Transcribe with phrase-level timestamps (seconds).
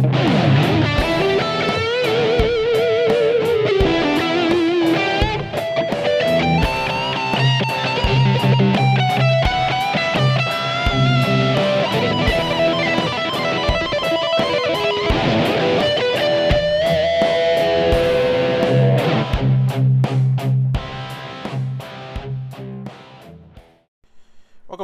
[0.00, 0.10] Welcome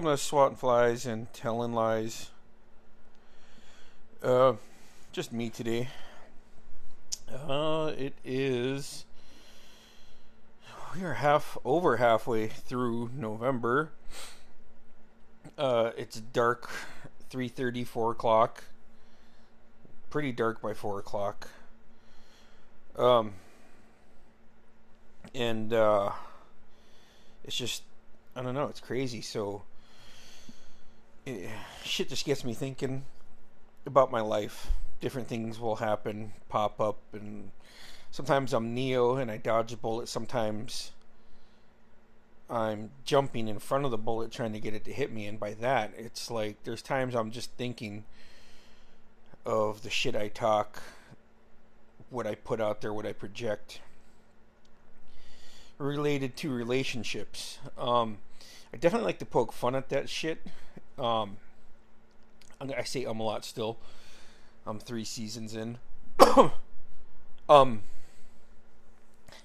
[0.07, 2.31] to Swatting Flies and Telling Lies.
[4.21, 4.55] Uh,
[5.15, 5.87] just me today.
[7.33, 9.05] Uh, it is.
[10.93, 13.93] We are half over halfway through November.
[15.57, 16.69] Uh, it's dark,
[17.31, 18.65] 3:30, 4 o'clock.
[20.11, 21.49] Pretty dark by four o'clock.
[22.97, 23.35] Um,
[25.33, 26.11] and uh,
[27.45, 27.85] it's just
[28.35, 28.67] I don't know.
[28.67, 29.21] It's crazy.
[29.21, 29.63] So
[31.25, 31.49] it,
[31.85, 33.05] shit just gets me thinking
[33.87, 34.73] about my life.
[35.05, 37.51] Different things will happen, pop up, and
[38.11, 40.09] sometimes I'm Neo and I dodge a bullet.
[40.09, 40.93] Sometimes
[42.49, 45.27] I'm jumping in front of the bullet trying to get it to hit me.
[45.27, 48.05] And by that, it's like there's times I'm just thinking
[49.45, 50.83] of the shit I talk,
[52.09, 53.81] what I put out there, what I project
[55.77, 57.59] related to relationships.
[57.77, 58.21] Um,
[58.73, 60.39] I definitely like to poke fun at that shit.
[60.99, 61.37] Um,
[62.59, 63.77] I say um a lot still.
[64.67, 65.79] I'm three seasons in.
[67.49, 67.83] um,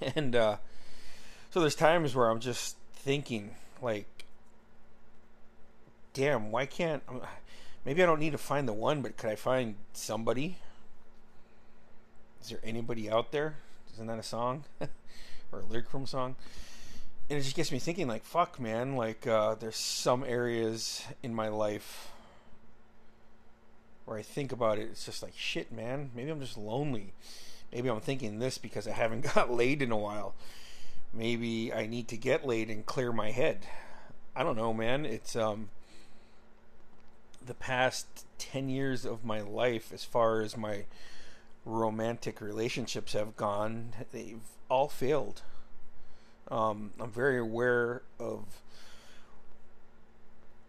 [0.16, 0.58] and uh,
[1.50, 4.26] so there's times where I'm just thinking like,
[6.14, 7.04] damn, why can't?
[7.86, 10.58] Maybe I don't need to find the one, but could I find somebody?
[12.42, 13.56] Is there anybody out there?
[13.94, 14.64] Isn't that a song
[15.52, 16.36] or a lyric from a song?
[17.30, 21.34] and it just gets me thinking like fuck man like uh, there's some areas in
[21.34, 22.10] my life
[24.10, 27.14] where i think about it it's just like shit man maybe i'm just lonely.
[27.72, 30.34] Maybe i'm thinking this because i haven't got laid in a while.
[31.14, 33.68] Maybe i need to get laid and clear my head.
[34.36, 35.06] I don't know man.
[35.06, 35.70] It's um
[37.46, 40.86] the past 10 years of my life as far as my
[41.66, 45.44] romantic relationships have gone they've all failed.
[46.50, 48.62] Um, I'm very aware of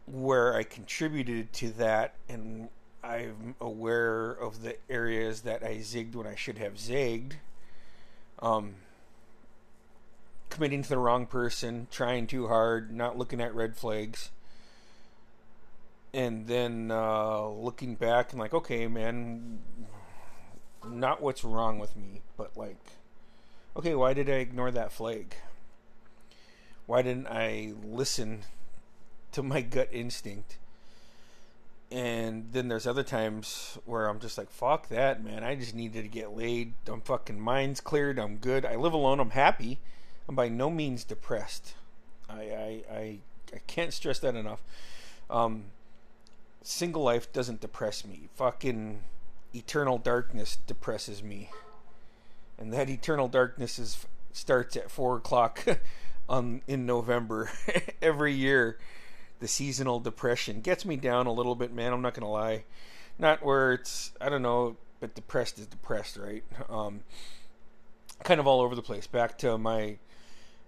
[0.07, 2.69] where I contributed to that, and
[3.03, 7.35] I'm aware of the areas that I zigged when I should have zigged.
[8.41, 8.77] Um,
[10.49, 14.31] committing to the wrong person, trying too hard, not looking at red flags,
[16.13, 19.61] and then uh, looking back and like, okay, man,
[20.89, 22.79] not what's wrong with me, but like,
[23.77, 25.35] okay, why did I ignore that flag?
[26.91, 28.41] why didn't I listen
[29.31, 30.59] to my gut instinct?
[31.91, 35.43] And then there's other times where I'm just like, fuck that, man.
[35.43, 36.75] I just needed to get laid.
[36.87, 38.19] I'm fucking mind's cleared.
[38.19, 38.65] I'm good.
[38.65, 39.19] I live alone.
[39.19, 39.81] I'm happy.
[40.29, 41.75] I'm by no means depressed.
[42.29, 43.19] I I I,
[43.53, 44.63] I can't stress that enough.
[45.29, 45.65] Um,
[46.63, 48.29] single life doesn't depress me.
[48.37, 49.01] Fucking
[49.53, 51.51] eternal darkness depresses me.
[52.57, 55.65] And that eternal darkness is starts at four o'clock
[56.29, 57.51] um, in November
[58.03, 58.79] every year.
[59.41, 61.93] The seasonal depression gets me down a little bit, man.
[61.93, 62.65] I'm not gonna lie.
[63.19, 66.45] Not where it's I don't know, but depressed is depressed, right?
[66.69, 67.01] Um,
[68.23, 69.07] kind of all over the place.
[69.07, 69.97] Back to my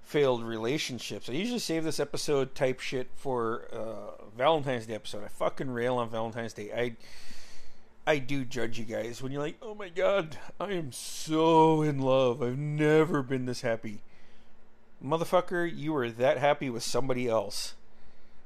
[0.02, 1.28] failed relationships.
[1.28, 5.24] I usually save this episode type shit for uh, Valentine's Day episode.
[5.24, 6.72] I fucking rail on Valentine's Day.
[6.74, 6.96] I
[8.06, 11.98] I do judge you guys when you're like, "Oh my god, I am so in
[12.00, 12.42] love.
[12.42, 14.02] I've never been this happy."
[15.04, 17.74] motherfucker, you were that happy with somebody else.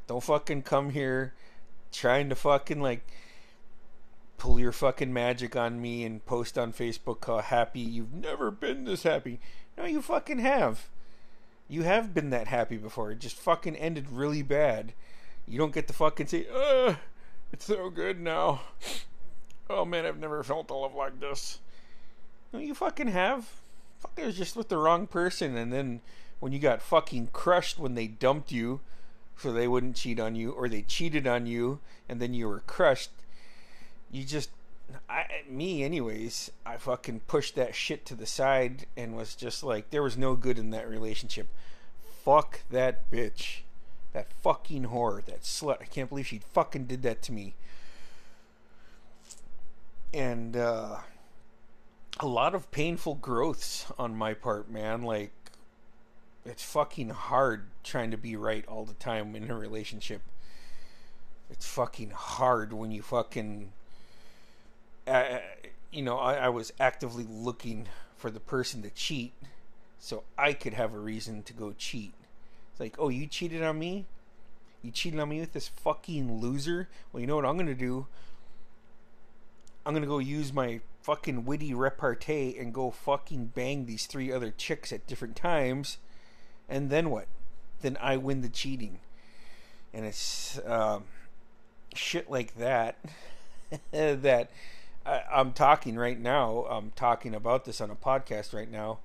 [0.07, 1.35] Don't fucking come here
[1.93, 3.07] trying to fucking like
[4.39, 8.85] pull your fucking magic on me and post on Facebook how happy you've never been
[8.85, 9.41] this happy.
[9.77, 10.89] No, you fucking have.
[11.69, 13.11] You have been that happy before.
[13.11, 14.93] It just fucking ended really bad.
[15.49, 16.97] You don't get to fucking say, "Uh,
[17.53, 18.61] it's so good now."
[19.69, 21.59] Oh man, I've never felt a love like this.
[22.53, 23.49] No, you fucking have.
[23.99, 26.03] Fuck, it was just with the wrong person, and then
[26.39, 28.81] when you got fucking crushed when they dumped you
[29.37, 32.61] so they wouldn't cheat on you or they cheated on you and then you were
[32.61, 33.11] crushed.
[34.11, 34.51] You just
[35.09, 39.91] I me anyways I fucking pushed that shit to the side and was just like
[39.91, 41.49] there was no good in that relationship.
[42.25, 43.61] Fuck that bitch.
[44.13, 45.83] That fucking whore that slut.
[45.83, 47.55] I can't believe she fucking did that to me.
[50.15, 50.99] And uh
[52.19, 55.03] a lot of painful growths on my part man.
[55.03, 55.33] Like
[56.47, 60.23] it's fucking hard trying to be right all the time in a relationship.
[61.51, 63.73] It's fucking hard when you fucking
[65.07, 65.39] uh,
[65.93, 69.33] you know, I, I was actively looking for the person to cheat
[69.99, 72.13] so I could have a reason to go cheat.
[72.73, 74.07] It's like, oh, you cheated on me?
[74.83, 76.89] You cheated on me with this fucking loser?
[77.13, 78.07] Well, you know what I'm to do?
[79.85, 84.51] I'm to go use my fucking witty repartee and go fucking bang these three other
[84.51, 85.99] chicks at different times.
[86.69, 87.27] And then what?
[87.83, 88.99] Then I win the cheating.
[89.93, 91.05] And it's um,
[91.95, 92.97] shit like that
[93.91, 94.51] that
[95.05, 96.67] I, I'm talking right now.
[96.69, 98.99] I'm talking about this on a podcast right now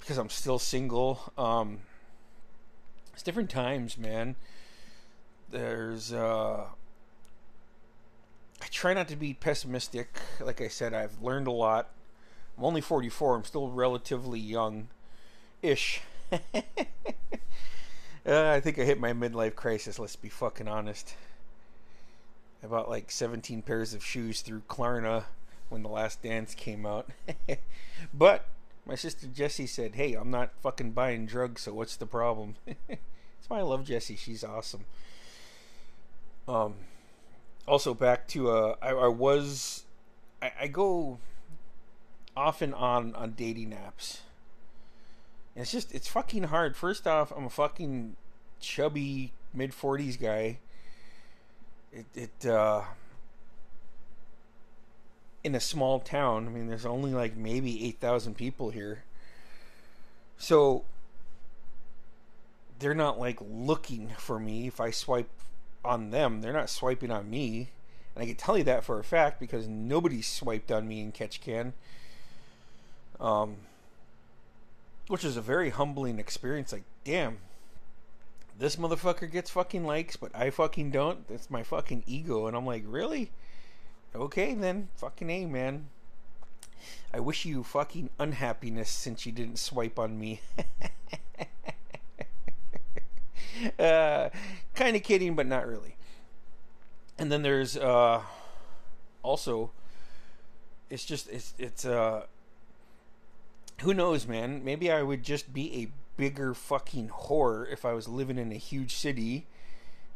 [0.00, 1.32] because I'm still single.
[1.38, 1.80] Um,
[3.12, 4.36] it's different times, man.
[5.50, 6.64] There's uh,
[8.60, 10.18] I try not to be pessimistic.
[10.40, 11.90] Like I said, I've learned a lot.
[12.56, 13.36] I'm only 44.
[13.36, 14.88] I'm still relatively young,
[15.62, 16.00] ish.
[16.32, 16.38] uh,
[18.26, 19.98] I think I hit my midlife crisis.
[19.98, 21.14] Let's be fucking honest.
[22.62, 25.24] I bought like 17 pairs of shoes through Klarna
[25.68, 27.08] when the last dance came out.
[28.14, 28.46] but
[28.86, 32.56] my sister Jessie said, "Hey, I'm not fucking buying drugs, so what's the problem?"
[32.88, 34.16] That's why I love Jessie.
[34.16, 34.86] She's awesome.
[36.46, 36.74] Um,
[37.66, 39.84] also back to uh, I, I was,
[40.42, 41.18] I, I go
[42.36, 44.20] and on on dating apps.
[45.56, 46.76] It's just it's fucking hard.
[46.76, 48.16] First off, I'm a fucking
[48.60, 50.58] chubby mid 40s guy
[51.94, 52.82] it, it uh,
[55.42, 56.46] in a small town.
[56.46, 59.04] I mean, there's only like maybe eight thousand people here,
[60.36, 60.84] so
[62.78, 64.66] they're not like looking for me.
[64.66, 65.30] If I swipe
[65.84, 67.68] on them, they're not swiping on me,
[68.14, 71.12] and I can tell you that for a fact because nobody swiped on me in
[71.12, 71.72] Ketchikan.
[73.20, 73.56] Um,
[75.08, 76.72] which is a very humbling experience.
[76.72, 77.38] Like, damn,
[78.58, 81.28] this motherfucker gets fucking likes, but I fucking don't.
[81.28, 82.46] That's my fucking ego.
[82.46, 83.30] And I'm like, really?
[84.14, 84.88] Okay, then.
[84.96, 85.88] Fucking A, man.
[87.12, 90.40] I wish you fucking unhappiness since you didn't swipe on me.
[93.78, 94.30] uh,
[94.74, 95.96] kind of kidding, but not really.
[97.18, 98.22] And then there's uh,
[99.22, 99.70] also,
[100.90, 102.24] it's just, it's, it's, uh,
[103.84, 104.64] who knows, man?
[104.64, 108.56] Maybe I would just be a bigger fucking whore if I was living in a
[108.56, 109.46] huge city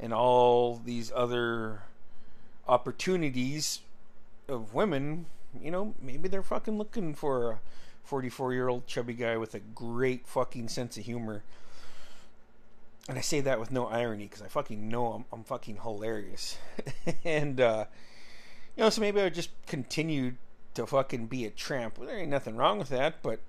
[0.00, 1.82] and all these other
[2.66, 3.80] opportunities
[4.48, 5.26] of women,
[5.60, 7.60] you know, maybe they're fucking looking for a
[8.04, 11.42] 44 year old chubby guy with a great fucking sense of humor.
[13.06, 16.56] And I say that with no irony because I fucking know I'm, I'm fucking hilarious.
[17.24, 17.84] and, uh,
[18.76, 20.34] you know, so maybe I would just continue
[20.74, 21.98] to fucking be a tramp.
[21.98, 23.40] Well, there ain't nothing wrong with that, but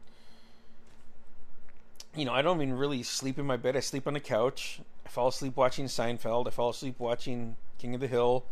[2.15, 3.75] you know, I don't even really sleep in my bed.
[3.75, 4.79] I sleep on the couch.
[5.05, 6.47] I fall asleep watching Seinfeld.
[6.47, 8.45] I fall asleep watching King of the Hill.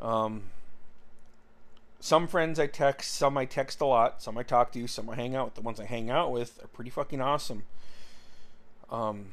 [0.00, 0.44] Um,
[2.00, 5.14] some friends I text, some I text a lot, some I talk to, some I
[5.14, 5.54] hang out with.
[5.54, 7.64] The ones I hang out with are pretty fucking awesome.
[8.90, 9.26] Um,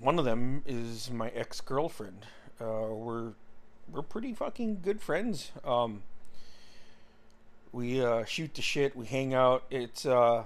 [0.00, 2.26] one of them is my ex girlfriend.
[2.60, 3.32] Uh, we're
[3.90, 5.50] we're pretty fucking good friends.
[5.64, 6.02] Um,
[7.72, 8.94] we uh, shoot the shit.
[8.94, 9.64] We hang out.
[9.70, 10.44] It's uh,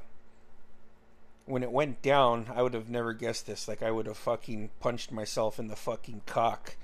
[1.49, 3.67] when it went down, I would have never guessed this.
[3.67, 6.77] Like I would have fucking punched myself in the fucking cock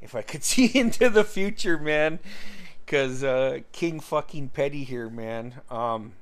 [0.00, 2.18] if I could see into the future, man.
[2.86, 5.60] Cause uh, King fucking Petty here, man.
[5.70, 6.12] Um,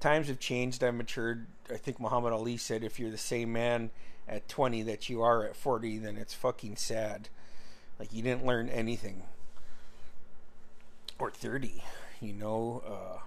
[0.00, 0.82] times have changed.
[0.82, 1.46] I matured.
[1.70, 3.90] I think Muhammad Ali said, "If you're the same man
[4.26, 7.28] at 20 that you are at 40, then it's fucking sad.
[7.98, 9.22] Like you didn't learn anything."
[11.18, 11.82] Or 30,
[12.22, 12.82] you know.
[12.86, 13.20] Uh,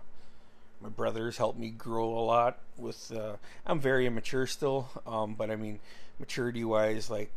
[0.83, 5.49] my brothers helped me grow a lot with uh, i'm very immature still um, but
[5.49, 5.79] i mean
[6.19, 7.31] maturity wise like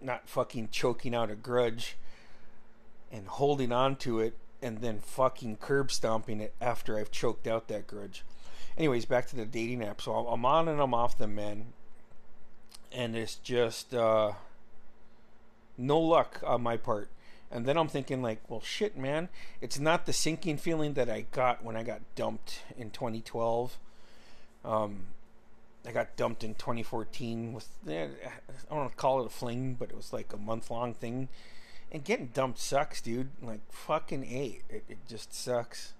[0.00, 1.96] not fucking choking out a grudge
[3.10, 7.68] and holding on to it and then fucking curb stomping it after i've choked out
[7.68, 8.24] that grudge.
[8.76, 10.00] Anyways back to the dating app.
[10.00, 11.66] So i'm on and i'm off them man
[12.92, 14.32] and it's just uh,
[15.76, 17.08] no luck on my part
[17.50, 19.28] and then I'm thinking like, well, shit, man,
[19.60, 23.78] it's not the sinking feeling that I got when I got dumped in 2012.
[24.64, 25.06] Um,
[25.86, 29.76] I got dumped in 2014 with eh, I don't want to call it a fling,
[29.78, 31.28] but it was like a month long thing.
[31.90, 33.30] And getting dumped sucks, dude.
[33.40, 35.94] Like fucking a, it, it just sucks.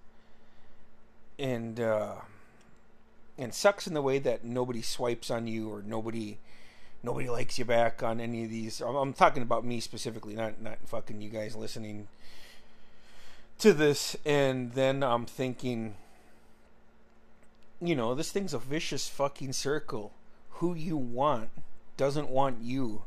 [1.38, 2.16] And uh,
[3.38, 6.36] and sucks in the way that nobody swipes on you or nobody
[7.02, 8.80] nobody likes you back on any of these.
[8.80, 12.08] I'm, talking about me specifically, not not fucking you guys listening
[13.58, 14.16] to this.
[14.24, 15.96] And then I'm thinking,
[17.80, 20.12] you know, this thing's a vicious fucking circle.
[20.52, 21.50] Who you want
[21.96, 23.02] doesn't want you,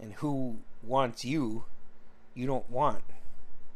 [0.00, 1.64] and who wants you,
[2.34, 3.02] you don't want.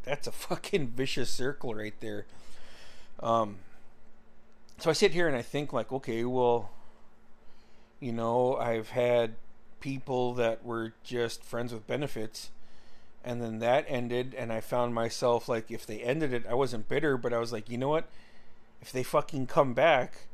[0.04, 2.26] that's a fucking vicious circle right there.
[3.20, 3.58] Um,
[4.78, 6.70] so I sit here and I think like, okay, well,
[8.02, 9.34] you know, I've had
[9.80, 12.50] people that were just friends with benefits
[13.24, 16.88] and then that ended and I found myself like if they ended it, I wasn't
[16.88, 18.08] bitter, but I was like, you know what?
[18.80, 20.26] If they fucking come back,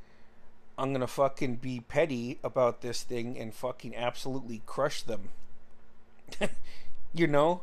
[0.79, 5.29] I'm gonna fucking be petty about this thing and fucking absolutely crush them.
[7.13, 7.63] you know?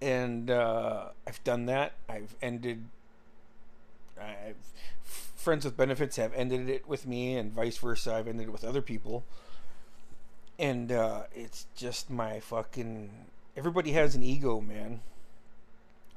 [0.00, 1.94] And uh, I've done that.
[2.08, 2.84] I've ended.
[4.20, 4.56] I've
[5.46, 8.14] friends with benefits have ended it with me, and vice versa.
[8.14, 9.24] I've ended it with other people.
[10.58, 13.10] And uh, it's just my fucking.
[13.56, 15.00] Everybody has an ego, man.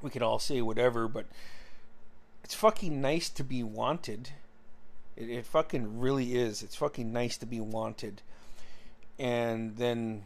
[0.02, 1.26] We can all say whatever, but
[2.44, 4.30] it's fucking nice to be wanted
[5.20, 6.62] it, it fucking really is.
[6.62, 8.22] It's fucking nice to be wanted.
[9.18, 10.24] And then,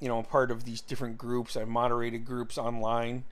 [0.00, 1.56] you know, I'm part of these different groups.
[1.56, 3.24] I've moderated groups online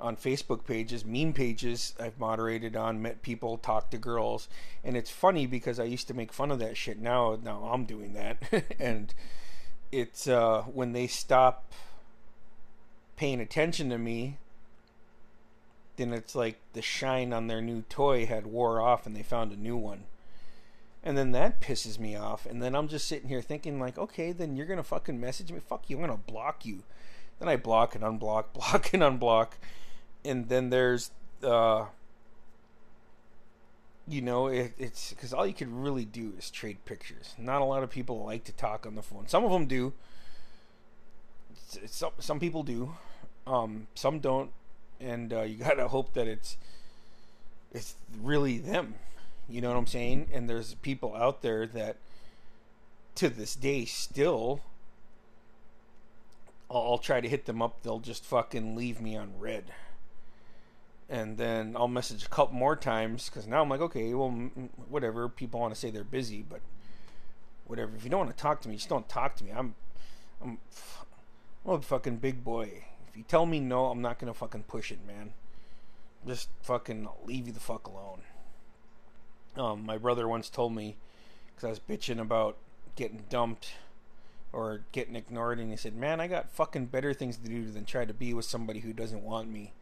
[0.00, 4.48] on Facebook pages, meme pages I've moderated on, met people, talked to girls,
[4.82, 6.98] and it's funny because I used to make fun of that shit.
[6.98, 9.12] Now, now I'm doing that, and
[9.92, 11.72] it's uh, when they stop
[13.16, 14.38] paying attention to me,
[15.96, 19.52] then it's like the shine on their new toy had wore off, and they found
[19.52, 20.04] a new one.
[21.02, 22.44] And then that pisses me off.
[22.46, 25.50] And then I'm just sitting here thinking, like, okay, then you're going to fucking message
[25.50, 25.60] me.
[25.60, 25.96] Fuck you.
[25.96, 26.82] I'm going to block you.
[27.38, 29.52] Then I block and unblock, block and unblock.
[30.24, 31.10] And then there's,
[31.42, 31.86] uh,
[34.06, 37.34] you know, it, it's because all you could really do is trade pictures.
[37.38, 39.28] Not a lot of people like to talk on the phone.
[39.28, 39.92] Some of them do.
[41.86, 42.94] Some, some people do.
[43.46, 44.50] Um, some don't.
[45.00, 46.56] And uh, you got to hope that it's
[47.72, 48.94] it's really them
[49.50, 50.28] you know what I'm saying?
[50.32, 51.96] And there's people out there that
[53.16, 54.60] to this day still
[56.70, 59.64] I'll, I'll try to hit them up, they'll just fucking leave me on read.
[61.10, 64.30] And then I'll message a couple more times because now I'm like, okay, well,
[64.88, 65.28] whatever.
[65.28, 66.60] People want to say they're busy, but
[67.66, 67.96] whatever.
[67.96, 69.50] If you don't want to talk to me, just don't talk to me.
[69.50, 69.74] I'm,
[70.40, 70.58] I'm,
[71.66, 72.84] I'm a fucking big boy.
[73.08, 75.32] If you tell me no, I'm not gonna fucking push it, man.
[76.24, 78.20] Just fucking leave you the fuck alone.
[79.56, 80.96] Um, my brother once told me
[81.48, 82.56] because I was bitching about
[82.94, 83.72] getting dumped
[84.52, 87.84] or getting ignored, and he said, "Man, I got fucking better things to do than
[87.84, 89.72] try to be with somebody who doesn't want me."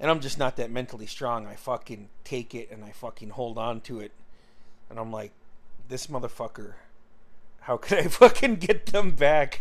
[0.00, 1.46] And I'm just not that mentally strong.
[1.46, 4.12] I fucking take it and I fucking hold on to it,
[4.88, 5.32] and I'm like,
[5.88, 6.74] this motherfucker.
[7.60, 9.60] How could I fucking get them back?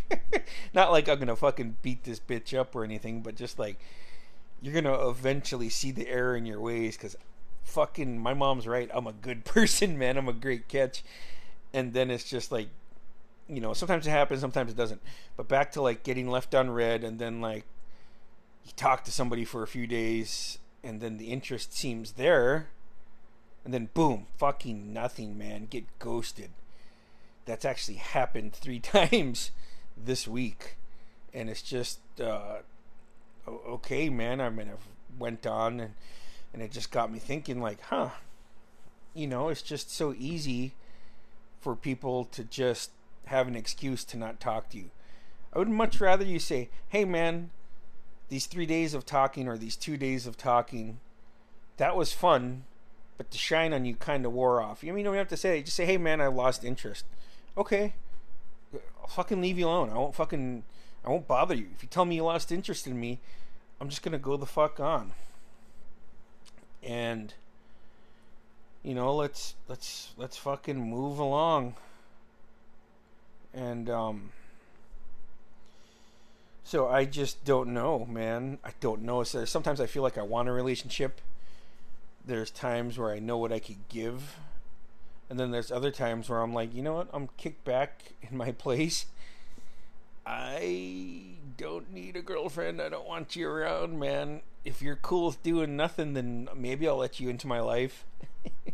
[0.74, 3.80] not like I'm gonna fucking beat this bitch up or anything, but just like
[4.62, 7.16] you're gonna eventually see the error in your ways because
[7.64, 8.90] fucking my mom's right.
[8.94, 10.18] I'm a good person, man.
[10.18, 11.04] I'm a great catch.
[11.74, 12.70] And then it's just like
[13.50, 15.02] you know, sometimes it happens, sometimes it doesn't.
[15.38, 17.66] But back to like getting left unread and then like
[18.68, 22.70] you talk to somebody for a few days and then the interest seems there
[23.66, 25.66] and then boom, fucking nothing, man.
[25.66, 26.52] Get ghosted.
[27.46, 29.52] That's actually happened 3 times
[29.98, 30.78] this week.
[31.34, 32.60] And it's just uh
[33.48, 34.42] okay, man.
[34.42, 34.88] I mean, I've
[35.20, 35.94] went on and
[36.54, 38.10] and it just got me thinking like huh
[39.14, 40.74] you know it's just so easy
[41.60, 42.92] for people to just
[43.26, 44.90] have an excuse to not talk to you
[45.54, 47.50] i would much rather you say hey man
[48.30, 51.00] these three days of talking or these two days of talking
[51.78, 52.64] that was fun
[53.18, 54.84] but the shine on you kind of wore off.
[54.84, 57.06] You mean you don't have to say it just say hey man i lost interest.
[57.58, 57.94] Okay.
[59.02, 59.90] I'll fucking leave you alone.
[59.90, 60.64] I won't fucking
[61.04, 61.68] i won't bother you.
[61.76, 63.20] If you tell me you lost interest in me
[63.82, 65.14] i'm just gonna go the fuck on.
[66.84, 67.34] And
[68.84, 71.76] you know let's let's let's fucking move along.
[73.54, 74.32] And um
[76.68, 78.60] so I just don't know, man.
[78.64, 79.24] I don't know.
[79.24, 81.22] So sometimes I feel like I want a relationship.
[82.26, 84.38] There's times where I know what I could give.
[85.30, 87.10] And then there's other times where I'm like, you know what?
[87.14, 89.06] I'm kicked back in my place.
[90.26, 91.22] I
[91.56, 92.82] don't need a girlfriend.
[92.82, 96.98] I don't want you around, man if you're cool with doing nothing, then maybe I'll
[96.98, 98.04] let you into my life.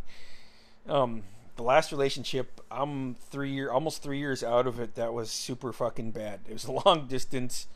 [0.89, 1.21] um,
[1.55, 4.95] the last relationship, I'm three year, almost three years out of it.
[4.95, 6.39] That was super fucking bad.
[6.49, 7.67] It was long distance.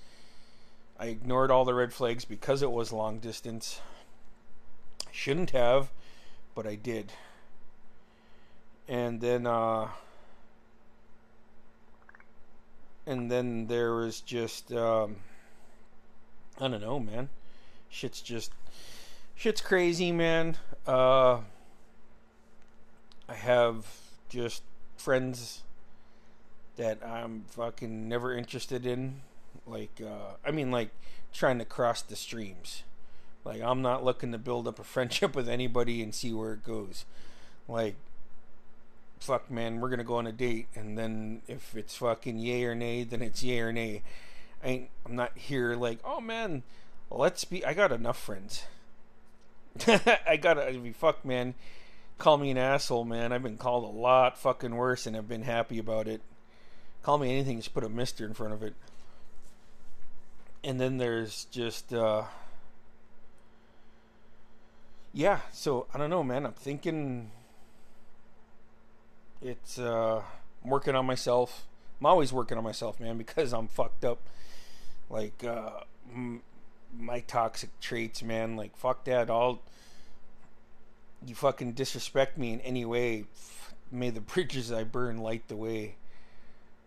[1.00, 3.82] I ignored all the red flags because it was long distance.
[5.12, 5.92] Shouldn't have,
[6.56, 7.12] but I did.
[8.88, 9.90] And then, uh,
[13.06, 15.18] and then there was just, um,
[16.60, 17.30] I don't know, man
[17.90, 18.52] shit's just
[19.36, 20.58] shit's crazy, man.
[20.86, 21.40] Uh,
[23.30, 23.86] I have
[24.30, 24.64] just
[24.96, 25.64] friends
[26.76, 29.22] that I'm fucking never interested in.
[29.66, 30.90] Like, uh, I mean, like
[31.34, 32.84] trying to cross the streams.
[33.46, 36.64] Like I'm not looking to build up a friendship with anybody and see where it
[36.64, 37.06] goes.
[37.68, 37.96] Like
[39.20, 42.76] fuck man, we're gonna go on a date and then if it's fucking yay or
[42.76, 44.04] nay, then it's yay or nay.
[44.64, 46.64] I ain't I'm not here like, oh man,
[47.10, 48.64] let's be I got enough friends.
[49.88, 51.56] I gotta I mean, fuck man.
[52.18, 53.32] Call me an asshole, man.
[53.32, 56.22] I've been called a lot fucking worse and I've been happy about it.
[57.04, 58.74] Call me anything, just put a mister in front of it.
[60.64, 62.24] And then there's just uh
[65.14, 66.46] yeah, so I don't know, man.
[66.46, 67.32] I'm thinking
[69.42, 70.22] it's uh
[70.64, 71.66] I'm working on myself.
[72.00, 74.20] I'm always working on myself, man, because I'm fucked up.
[75.10, 75.82] Like uh
[76.14, 76.42] m-
[76.98, 78.56] my toxic traits, man.
[78.56, 79.30] Like fuck that.
[79.30, 79.62] All
[81.26, 83.26] you fucking disrespect me in any way.
[83.92, 85.96] May the bridges I burn light the way.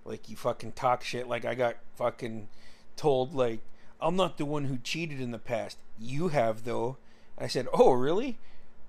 [0.04, 1.28] Like you fucking talk shit.
[1.28, 2.48] Like I got fucking
[3.00, 3.60] told like
[3.98, 5.78] I'm not the one who cheated in the past.
[5.98, 6.98] You have though.
[7.38, 8.38] I said, "Oh, really?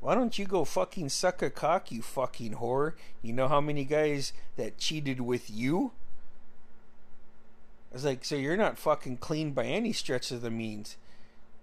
[0.01, 2.93] Why don't you go fucking suck a cock, you fucking whore?
[3.21, 5.93] You know how many guys that cheated with you?"
[7.91, 10.97] I was like, "So you're not fucking clean by any stretch of the means."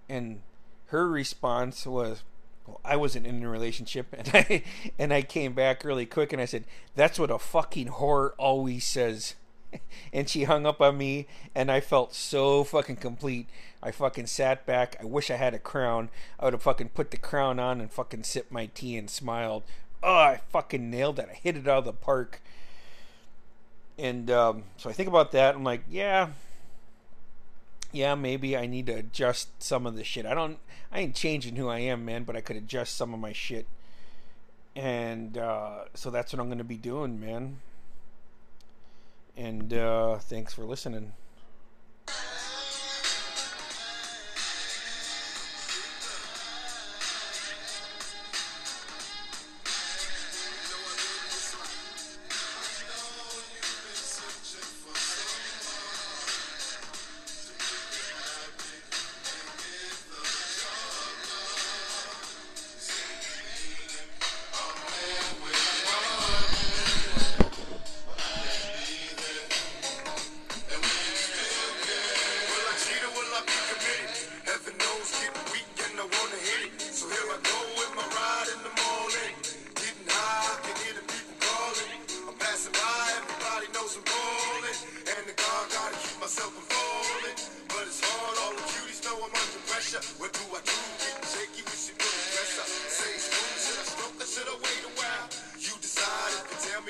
[0.09, 0.41] And
[0.87, 2.23] her response was,
[2.67, 4.63] well, I wasn't in a relationship, and I
[4.99, 6.65] and I came back really quick, and I said,
[6.95, 9.35] "That's what a fucking whore always says."
[10.13, 13.49] and she hung up on me and I felt so fucking complete.
[13.83, 14.97] I fucking sat back.
[15.01, 16.11] I wish I had a crown.
[16.39, 19.63] I would have fucking put the crown on and fucking sipped my tea and smiled.
[20.03, 21.29] Oh, I fucking nailed it.
[21.31, 22.41] I hit it out of the park.
[23.99, 25.55] And um, so I think about that.
[25.55, 26.29] I'm like, yeah,
[27.93, 30.27] yeah, maybe I need to adjust some of the shit.
[30.27, 30.59] I don't,
[30.93, 33.67] I ain't changing who I am, man, but I could adjust some of my shit.
[34.77, 37.59] And uh, so that's what I'm going to be doing, man.
[39.39, 41.13] And uh, thanks for listening.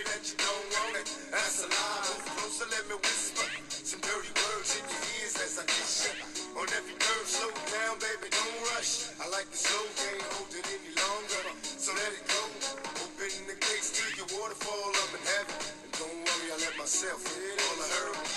[0.09, 1.09] that you don't want it.
[1.31, 2.05] That's a lie.
[2.09, 3.49] Move closer, let me whisper
[3.88, 6.12] some dirty words in your ears as I kiss you.
[6.61, 7.25] On every nerve.
[7.25, 9.09] slow down, baby, don't rush.
[9.16, 11.44] I like the slow can't hold it any longer.
[11.64, 12.42] So let it go.
[13.01, 15.57] Open the gates, to your waterfall up in heaven.
[15.88, 17.57] And don't worry, I let myself in.
[17.64, 18.27] All I heard